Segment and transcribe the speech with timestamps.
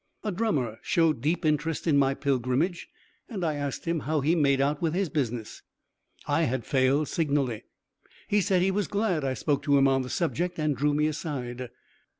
[0.23, 2.89] A drummer showed deep interest in my pilgrimage,
[3.29, 5.61] and I asked him how he made out with his business.
[6.27, 7.65] I had failed signally.
[8.27, 11.05] He said he was glad I spoke to him on the subject, and drew me
[11.05, 11.69] aside.